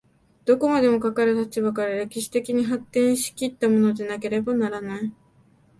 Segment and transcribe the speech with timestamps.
[0.45, 5.13] どこまでもかかる立場から歴史的に発展し来ったものでなければならない。